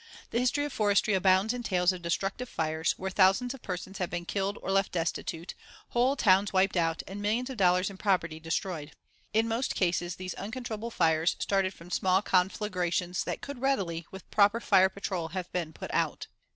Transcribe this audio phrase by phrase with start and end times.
[0.31, 4.09] The history of Forestry abounds in tales of destructive fires, where thousands of persons have
[4.09, 5.53] been killed or left destitute,
[5.89, 8.93] whole towns wiped out, and millions of dollars in property destroyed.
[9.31, 14.59] In most cases, these uncontrollable fires started from small conflagrations that could readily, with proper
[14.59, 16.25] fire patrol, have been put out.